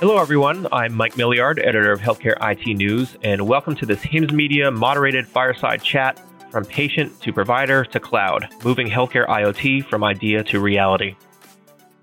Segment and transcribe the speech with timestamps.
[0.00, 0.66] Hello, everyone.
[0.72, 5.28] I'm Mike Miliard, editor of Healthcare IT News, and welcome to this HIMSS Media moderated
[5.28, 6.20] fireside chat
[6.50, 11.14] from patient to provider to cloud, moving healthcare IoT from idea to reality.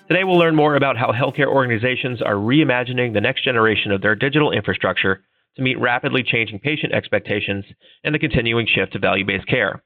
[0.07, 4.15] Today, we'll learn more about how healthcare organizations are reimagining the next generation of their
[4.15, 5.23] digital infrastructure
[5.57, 7.65] to meet rapidly changing patient expectations
[8.03, 9.83] and the continuing shift to value based care.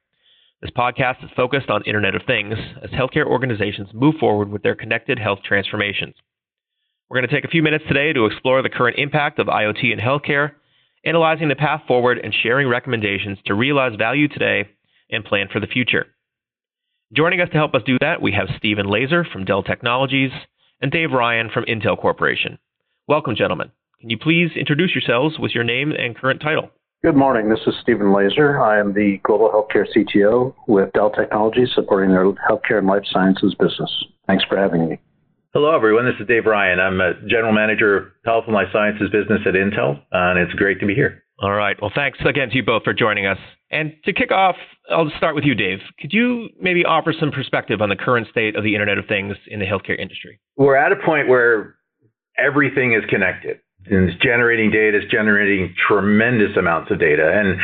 [0.61, 4.75] This podcast is focused on Internet of Things as healthcare organizations move forward with their
[4.75, 6.15] connected health transformations.
[7.09, 9.93] We're going to take a few minutes today to explore the current impact of IoT
[9.93, 10.51] in healthcare,
[11.05, 14.67] analyzing the path forward, and sharing recommendations to realize value today
[15.09, 16.07] and plan for the future.
[17.15, 20.31] Joining us to help us do that, we have Stephen Lazer from Dell Technologies
[20.81, 22.59] and Dave Ryan from Intel Corporation.
[23.07, 23.71] Welcome, gentlemen.
[24.01, 26.69] Can you please introduce yourselves with your name and current title?
[27.01, 27.47] Good morning.
[27.47, 28.61] This is Stephen Lazer.
[28.61, 33.55] I am the Global Healthcare CTO with Dell Technologies, supporting their healthcare and life sciences
[33.57, 33.89] business.
[34.27, 34.99] Thanks for having me.
[35.53, 36.03] Hello, everyone.
[36.03, 36.81] This is Dave Ryan.
[36.81, 40.81] I'm a General Manager of Health and Life Sciences business at Intel, and it's great
[40.81, 41.23] to be here.
[41.41, 41.81] All right.
[41.81, 43.37] Well, thanks again to you both for joining us.
[43.71, 44.57] And to kick off,
[44.91, 45.79] I'll start with you, Dave.
[46.01, 49.37] Could you maybe offer some perspective on the current state of the Internet of Things
[49.47, 50.37] in the healthcare industry?
[50.57, 51.75] We're at a point where
[52.37, 53.61] everything is connected.
[53.89, 57.31] And it's generating data, it's generating tremendous amounts of data.
[57.33, 57.59] And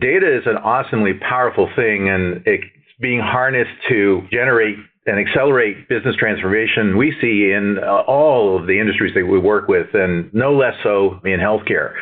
[0.00, 2.64] data is an awesomely powerful thing, and it's
[3.00, 9.12] being harnessed to generate and accelerate business transformation we see in all of the industries
[9.14, 11.94] that we work with, and no less so in healthcare.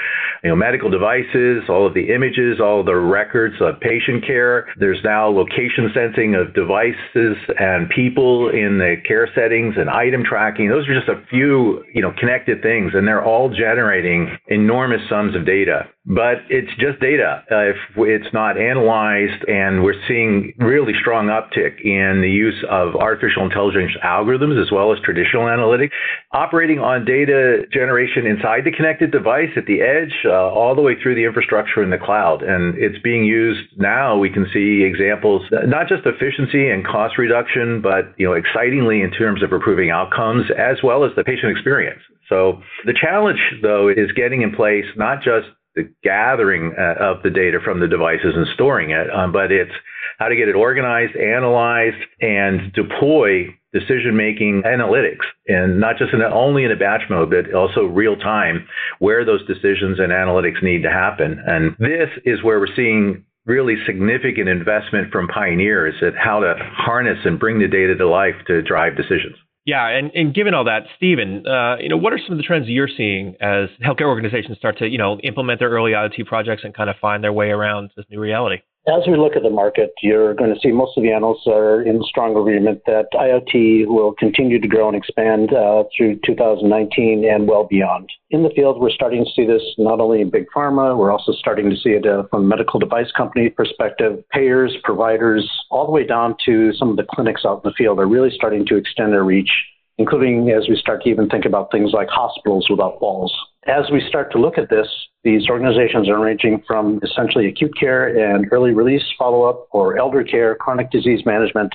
[0.42, 4.66] You know, medical devices, all of the images, all of the records of patient care.
[4.78, 10.68] There's now location sensing of devices and people in the care settings and item tracking.
[10.68, 15.36] Those are just a few, you know, connected things, and they're all generating enormous sums
[15.36, 20.94] of data but it's just data uh, if it's not analyzed and we're seeing really
[20.98, 25.90] strong uptick in the use of artificial intelligence algorithms as well as traditional analytics
[26.32, 30.94] operating on data generation inside the connected device at the edge uh, all the way
[31.00, 32.42] through the infrastructure in the cloud.
[32.42, 34.16] And it's being used now.
[34.16, 39.10] We can see examples not just efficiency and cost reduction but you know excitingly in
[39.10, 42.00] terms of improving outcomes as well as the patient experience.
[42.28, 47.30] So the challenge though is getting in place not just the gathering uh, of the
[47.30, 49.72] data from the devices and storing it, um, but it's
[50.18, 56.20] how to get it organized, analyzed, and deploy decision making analytics and not just in
[56.20, 58.66] a, only in a batch mode but also real time
[58.98, 63.76] where those decisions and analytics need to happen and this is where we're seeing really
[63.86, 68.62] significant investment from pioneers at how to harness and bring the data to life to
[68.62, 69.36] drive decisions
[69.66, 72.42] yeah, and, and given all that, Stephen, uh, you know, what are some of the
[72.42, 76.62] trends you're seeing as healthcare organizations start to, you know, implement their early IoT projects
[76.64, 78.62] and kind of find their way around this new reality?
[78.88, 81.82] As we look at the market, you're going to see most of the analysts are
[81.82, 87.46] in strong agreement that IoT will continue to grow and expand uh, through 2019 and
[87.46, 88.08] well beyond.
[88.30, 91.32] In the field, we're starting to see this not only in big pharma, we're also
[91.32, 94.24] starting to see it uh, from a medical device company perspective.
[94.32, 97.98] Payers, providers, all the way down to some of the clinics out in the field
[97.98, 99.50] are really starting to extend their reach
[99.98, 103.36] including as we start to even think about things like hospitals without walls.
[103.70, 104.88] As we start to look at this,
[105.22, 110.24] these organizations are ranging from essentially acute care and early release follow up or elder
[110.24, 111.72] care, chronic disease management,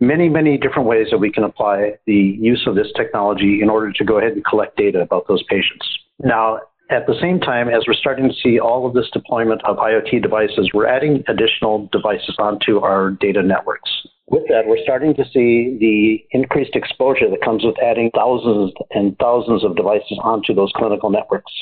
[0.00, 3.92] many, many different ways that we can apply the use of this technology in order
[3.92, 5.86] to go ahead and collect data about those patients.
[6.24, 9.76] Now, at the same time, as we're starting to see all of this deployment of
[9.76, 13.90] IoT devices, we're adding additional devices onto our data networks.
[14.28, 19.16] With that, we're starting to see the increased exposure that comes with adding thousands and
[19.18, 21.52] thousands of devices onto those clinical networks.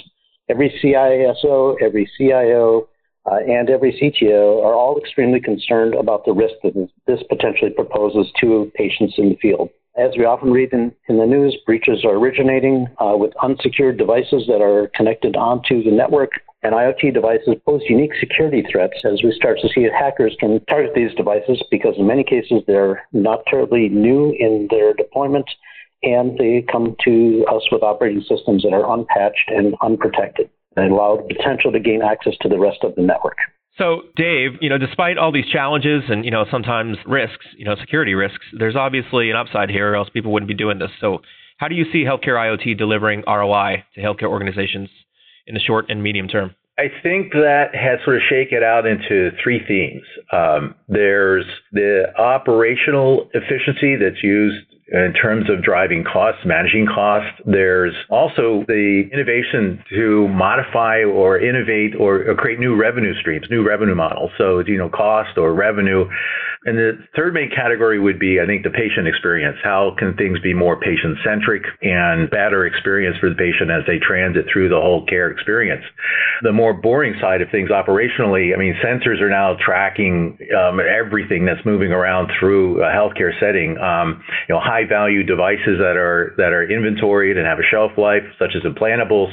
[0.48, 2.88] Every CISO, every CIO,
[3.30, 6.74] uh, and every CTO are all extremely concerned about the risk that
[7.06, 9.70] this potentially proposes to patients in the field.
[9.96, 14.44] As we often read in, in the news, breaches are originating uh, with unsecured devices
[14.48, 16.32] that are connected onto the network.
[16.64, 20.94] And IoT devices pose unique security threats as we start to see hackers can target
[20.96, 25.48] these devices because in many cases they're not terribly new in their deployment
[26.02, 31.16] and they come to us with operating systems that are unpatched and unprotected and allow
[31.16, 33.36] the potential to gain access to the rest of the network.
[33.76, 37.74] So, Dave, you know, despite all these challenges and you know sometimes risks, you know,
[37.80, 40.90] security risks, there's obviously an upside here, or else people wouldn't be doing this.
[41.00, 41.18] So,
[41.56, 44.88] how do you see healthcare IoT delivering ROI to healthcare organizations
[45.46, 46.54] in the short and medium term?
[46.76, 50.02] I think that has sort of shaken out into three themes.
[50.32, 57.40] Um, there's the operational efficiency that's used in terms of driving costs, managing costs.
[57.46, 63.66] There's also the innovation to modify or innovate or, or, create new revenue streams, new
[63.66, 64.30] revenue models.
[64.36, 66.04] So, you know, cost or revenue
[66.64, 69.58] And the third main category would be, I think, the patient experience.
[69.62, 73.98] How can things be more patient centric and better experience for the patient as they
[73.98, 75.84] transit through the whole care experience?
[76.42, 81.44] The more boring side of things operationally, I mean, sensors are now tracking um, everything
[81.44, 83.76] that's moving around through a healthcare setting.
[83.76, 87.92] Um, you know, high value devices that are that are inventoried and have a shelf
[87.98, 89.32] life, such as implantables.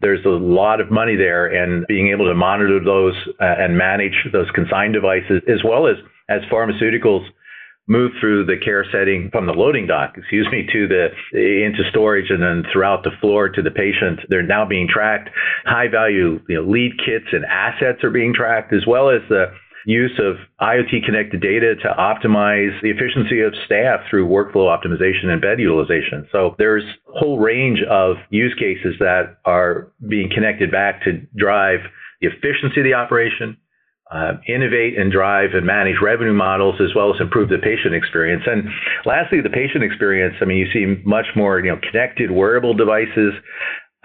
[0.00, 4.26] There's a lot of money there, and being able to monitor those uh, and manage
[4.32, 5.96] those consigned devices, as well as
[6.28, 7.26] as pharmaceuticals
[7.86, 12.30] move through the care setting from the loading dock, excuse me, to the into storage
[12.30, 14.20] and then throughout the floor to the patient.
[14.28, 15.28] They're now being tracked.
[15.66, 19.52] High value you know, lead kits and assets are being tracked, as well as the
[19.86, 25.42] use of IoT connected data to optimize the efficiency of staff through workflow optimization and
[25.42, 26.26] bed utilization.
[26.32, 26.84] So there's
[27.14, 31.80] a whole range of use cases that are being connected back to drive
[32.22, 33.58] the efficiency of the operation,
[34.14, 38.44] uh, innovate and drive and manage revenue models as well as improve the patient experience.
[38.46, 38.68] And
[39.04, 40.36] lastly, the patient experience.
[40.40, 43.34] I mean, you see much more, you know, connected wearable devices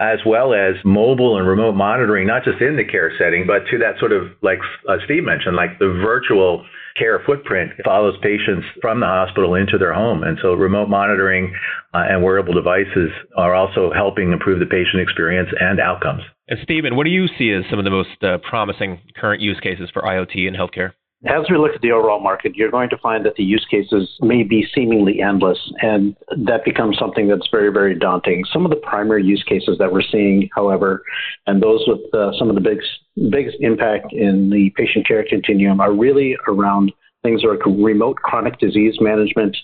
[0.00, 3.78] as well as mobile and remote monitoring, not just in the care setting, but to
[3.78, 4.58] that sort of like
[4.88, 6.64] uh, Steve mentioned, like the virtual
[6.96, 10.22] care footprint follows patients from the hospital into their home.
[10.22, 11.54] And so remote monitoring
[11.92, 16.22] uh, and wearable devices are also helping improve the patient experience and outcomes.
[16.48, 19.60] And Stephen, what do you see as some of the most uh, promising current use
[19.60, 20.92] cases for IoT in healthcare?
[21.26, 24.08] As we look at the overall market, you're going to find that the use cases
[24.22, 28.42] may be seemingly endless, and that becomes something that's very, very daunting.
[28.50, 31.02] Some of the primary use cases that we're seeing, however,
[31.46, 32.88] and those with uh, some of the biggest,
[33.30, 36.90] biggest impact in the patient care continuum are really around
[37.22, 39.54] things like remote chronic disease management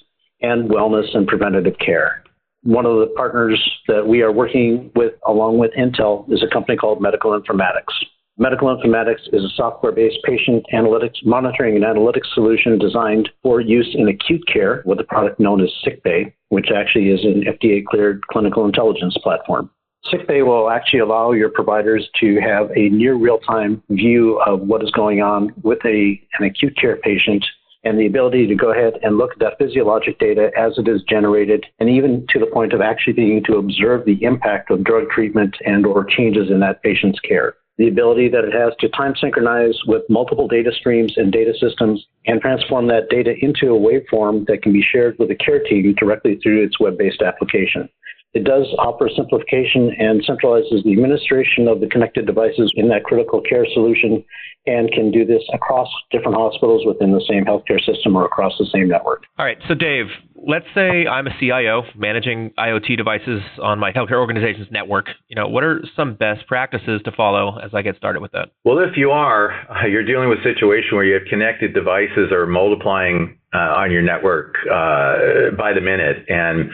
[0.42, 2.22] and wellness and preventative care
[2.66, 6.76] one of the partners that we are working with along with Intel is a company
[6.76, 7.94] called Medical Informatics.
[8.38, 13.88] Medical Informatics is a software based patient analytics monitoring and analytics solution designed for use
[13.98, 18.26] in acute care with a product known as SickBay, which actually is an FDA cleared
[18.26, 19.70] clinical intelligence platform.
[20.12, 24.84] SickBay will actually allow your providers to have a near real time view of what
[24.84, 27.42] is going on with a, an acute care patient
[27.84, 31.00] and the ability to go ahead and look at that physiologic data as it is
[31.08, 35.08] generated, and even to the point of actually being to observe the impact of drug
[35.08, 37.54] treatment and or changes in that patient's care.
[37.78, 42.06] The ability that it has to time synchronize with multiple data streams and data systems
[42.26, 45.94] and transform that data into a waveform that can be shared with the care team
[45.98, 47.88] directly through its web-based application.
[48.36, 53.40] It does offer simplification and centralizes the administration of the connected devices in that critical
[53.40, 54.22] care solution
[54.66, 58.66] and can do this across different hospitals within the same healthcare system or across the
[58.70, 59.22] same network.
[59.38, 59.56] All right.
[59.68, 65.06] So, Dave, let's say I'm a CIO managing IoT devices on my healthcare organization's network.
[65.28, 68.50] You know, what are some best practices to follow as I get started with that?
[68.64, 72.32] Well, if you are, uh, you're dealing with a situation where you have connected devices
[72.32, 76.70] are multiplying uh, on your network uh, by the minute, and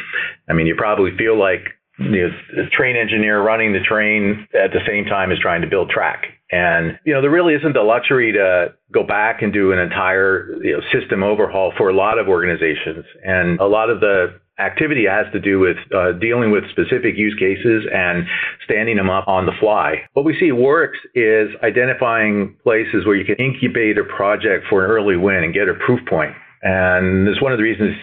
[0.48, 1.62] I mean, you probably feel like
[1.98, 5.68] you know, the train engineer running the train at the same time as trying to
[5.68, 6.24] build track.
[6.50, 10.62] And you know, there really isn't the luxury to go back and do an entire
[10.62, 13.04] you know, system overhaul for a lot of organizations.
[13.24, 17.34] And a lot of the activity has to do with uh, dealing with specific use
[17.38, 18.24] cases and
[18.64, 20.02] standing them up on the fly.
[20.12, 24.90] What we see works is identifying places where you can incubate a project for an
[24.90, 26.34] early win and get a proof point.
[26.62, 27.96] And it's one of the reasons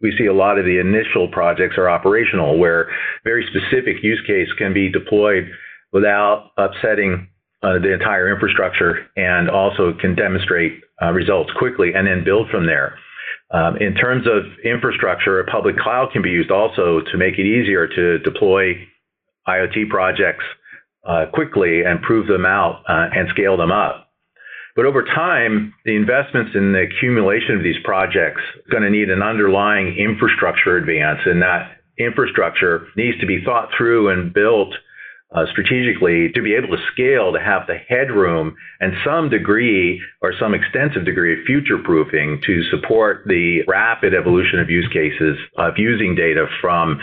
[0.00, 2.88] we see a lot of the initial projects are operational, where
[3.24, 5.50] very specific use case can be deployed
[5.92, 7.28] without upsetting
[7.62, 12.66] uh, the entire infrastructure and also can demonstrate uh, results quickly and then build from
[12.66, 12.96] there.
[13.50, 17.46] Um, in terms of infrastructure, a public cloud can be used also to make it
[17.46, 18.74] easier to deploy
[19.48, 20.44] IoT projects
[21.08, 24.07] uh, quickly and prove them out uh, and scale them up.
[24.78, 29.10] But over time, the investments in the accumulation of these projects are going to need
[29.10, 34.72] an underlying infrastructure advance, and that infrastructure needs to be thought through and built
[35.34, 40.32] uh, strategically to be able to scale to have the headroom and some degree or
[40.40, 45.74] some extensive degree of future proofing to support the rapid evolution of use cases of
[45.76, 46.98] using data from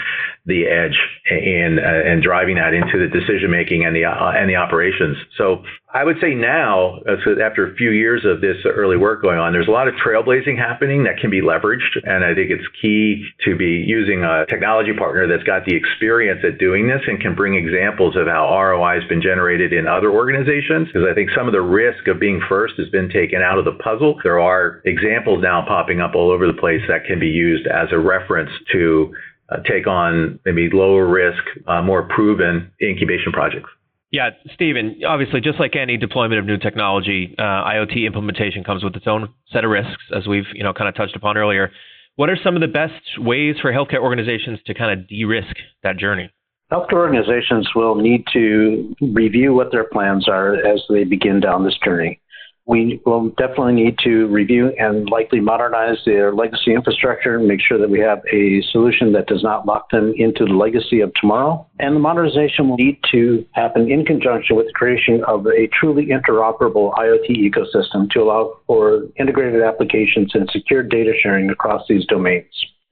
[0.47, 0.97] the edge
[1.29, 5.17] and, uh, and driving that into the decision making and the uh, and the operations.
[5.37, 5.63] So
[5.95, 9.53] I would say now, uh, after a few years of this early work going on,
[9.53, 12.03] there's a lot of trailblazing happening that can be leveraged.
[12.03, 16.43] And I think it's key to be using a technology partner that's got the experience
[16.43, 20.11] at doing this and can bring examples of how ROI has been generated in other
[20.11, 20.89] organizations.
[20.91, 23.63] Because I think some of the risk of being first has been taken out of
[23.63, 24.19] the puzzle.
[24.21, 27.87] There are examples now popping up all over the place that can be used as
[27.93, 29.15] a reference to
[29.47, 33.69] uh, take on maybe lower risk, uh, more proven incubation projects.
[34.15, 38.95] Yeah, Stephen, obviously, just like any deployment of new technology, uh, IoT implementation comes with
[38.95, 41.69] its own set of risks, as we've you know kind of touched upon earlier.
[42.15, 45.53] What are some of the best ways for healthcare organizations to kind of de-risk
[45.83, 46.31] that journey?
[46.71, 51.77] Healthcare organizations will need to review what their plans are as they begin down this
[51.83, 52.21] journey
[52.67, 57.77] we will definitely need to review and likely modernize their legacy infrastructure and make sure
[57.77, 61.65] that we have a solution that does not lock them into the legacy of tomorrow.
[61.79, 66.07] And the modernization will need to happen in conjunction with the creation of a truly
[66.07, 72.45] interoperable IoT ecosystem to allow for integrated applications and secure data sharing across these domains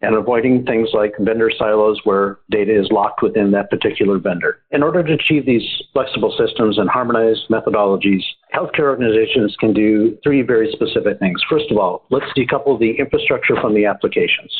[0.03, 4.59] and avoiding things like vendor silos where data is locked within that particular vendor.
[4.71, 8.21] In order to achieve these flexible systems and harmonized methodologies,
[8.53, 11.41] healthcare organizations can do three very specific things.
[11.49, 14.53] First of all, let's decouple the infrastructure from the applications.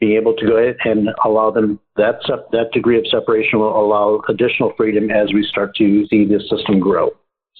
[0.00, 2.16] Being able to go ahead and allow them that,
[2.50, 6.80] that degree of separation will allow additional freedom as we start to see this system
[6.80, 7.10] grow.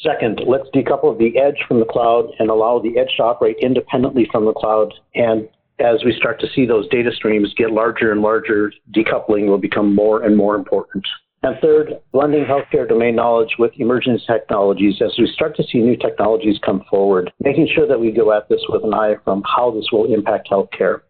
[0.02, 4.26] Second, let's decouple the edge from the cloud and allow the edge to operate independently
[4.32, 5.48] from the cloud and
[5.78, 9.94] as we start to see those data streams get larger and larger, decoupling will become
[9.94, 11.04] more and more important.
[11.44, 15.96] And third, blending healthcare domain knowledge with emerging technologies as we start to see new
[15.96, 19.72] technologies come forward, making sure that we go at this with an eye from how
[19.72, 21.00] this will impact healthcare.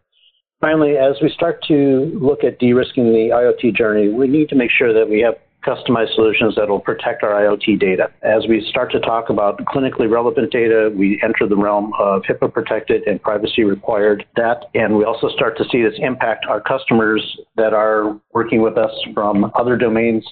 [0.59, 4.55] Finally, as we start to look at de risking the IoT journey, we need to
[4.55, 8.11] make sure that we have customized solutions that will protect our IoT data.
[8.21, 12.53] As we start to talk about clinically relevant data, we enter the realm of HIPAA
[12.53, 17.37] protected and privacy required that, and we also start to see this impact our customers
[17.55, 20.25] that are working with us from other domains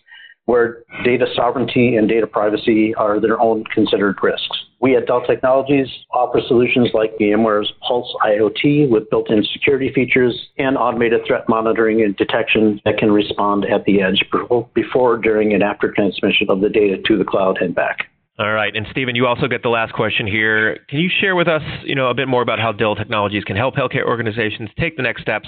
[0.45, 4.60] where data sovereignty and data privacy are their own considered risks.
[4.81, 10.75] We at Dell Technologies offer solutions like VMware's Pulse IoT with built-in security features and
[10.75, 14.25] automated threat monitoring and detection that can respond at the edge
[14.73, 18.07] before, during, and after transmission of the data to the cloud and back.
[18.39, 20.79] All right, and Stephen, you also get the last question here.
[20.89, 23.55] Can you share with us, you know, a bit more about how Dell Technologies can
[23.55, 25.47] help healthcare organizations take the next steps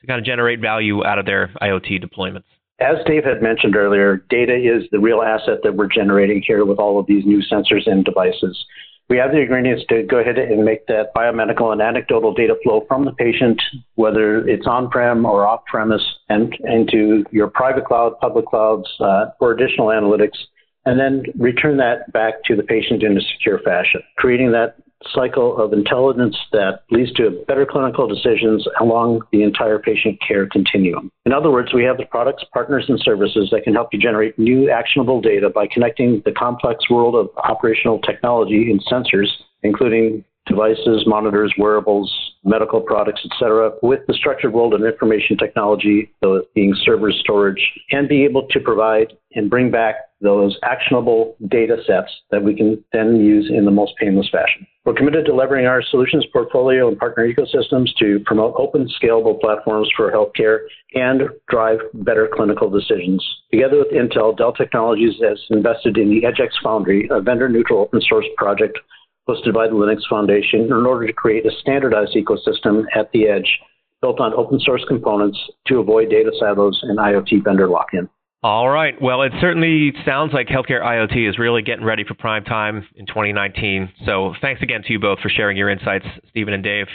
[0.00, 2.42] to kind of generate value out of their IoT deployments?
[2.80, 6.78] As Dave had mentioned earlier, data is the real asset that we're generating here with
[6.78, 8.64] all of these new sensors and devices.
[9.08, 12.84] We have the ingredients to go ahead and make that biomedical and anecdotal data flow
[12.88, 13.60] from the patient,
[13.96, 19.26] whether it's on prem or off premise, and into your private cloud, public clouds uh,
[19.38, 20.38] for additional analytics,
[20.86, 24.76] and then return that back to the patient in a secure fashion, creating that
[25.12, 31.10] cycle of intelligence that leads to better clinical decisions along the entire patient care continuum.
[31.26, 34.38] In other words, we have the products, partners, and services that can help you generate
[34.38, 39.28] new actionable data by connecting the complex world of operational technology and sensors,
[39.62, 42.12] including devices, monitors, wearables,
[42.44, 46.12] medical products, etc., with the structured world of information technology,
[46.54, 52.10] being servers, storage, and be able to provide and bring back those actionable data sets
[52.30, 54.66] that we can then use in the most painless fashion.
[54.84, 59.90] We're committed to leveraging our solutions portfolio and partner ecosystems to promote open, scalable platforms
[59.96, 60.60] for healthcare
[60.94, 63.24] and drive better clinical decisions.
[63.50, 68.00] Together with Intel, Dell Technologies has invested in the EdgeX Foundry, a vendor neutral open
[68.02, 68.78] source project
[69.28, 73.60] hosted by the Linux Foundation in order to create a standardized ecosystem at the edge
[74.00, 78.08] built on open source components to avoid data silos and IoT vendor lock in.
[78.42, 78.94] All right.
[79.00, 83.06] Well, it certainly sounds like healthcare IoT is really getting ready for prime time in
[83.06, 83.90] 2019.
[84.04, 86.86] So thanks again to you both for sharing your insights, Stephen and Dave.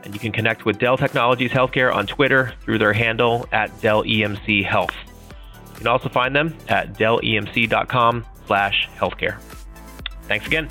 [0.04, 4.04] and you can connect with Dell Technologies Healthcare on Twitter through their handle at Dell
[4.04, 4.94] EMC Health.
[5.72, 9.40] You can also find them at dellemc.com/healthcare.
[10.28, 10.68] Thanks again.